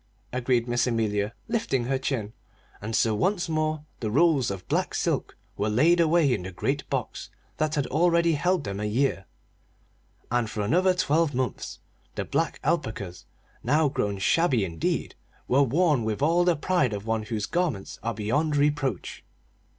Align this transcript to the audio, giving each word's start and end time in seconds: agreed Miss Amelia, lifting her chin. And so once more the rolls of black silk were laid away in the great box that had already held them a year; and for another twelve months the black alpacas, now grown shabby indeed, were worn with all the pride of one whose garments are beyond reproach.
agreed 0.33 0.67
Miss 0.67 0.87
Amelia, 0.87 1.35
lifting 1.47 1.83
her 1.83 1.99
chin. 1.99 2.33
And 2.81 2.95
so 2.95 3.13
once 3.13 3.47
more 3.47 3.85
the 3.99 4.09
rolls 4.09 4.49
of 4.49 4.67
black 4.67 4.95
silk 4.95 5.37
were 5.57 5.69
laid 5.69 5.99
away 5.99 6.33
in 6.33 6.41
the 6.41 6.51
great 6.51 6.89
box 6.89 7.29
that 7.57 7.75
had 7.75 7.85
already 7.85 8.33
held 8.33 8.63
them 8.63 8.79
a 8.79 8.85
year; 8.85 9.25
and 10.31 10.49
for 10.49 10.61
another 10.63 10.95
twelve 10.95 11.35
months 11.35 11.81
the 12.15 12.25
black 12.25 12.59
alpacas, 12.63 13.27
now 13.63 13.89
grown 13.89 14.17
shabby 14.17 14.65
indeed, 14.65 15.13
were 15.47 15.61
worn 15.61 16.03
with 16.03 16.23
all 16.23 16.45
the 16.45 16.55
pride 16.55 16.93
of 16.93 17.05
one 17.05 17.21
whose 17.21 17.45
garments 17.45 17.99
are 18.01 18.15
beyond 18.15 18.55
reproach. 18.57 19.23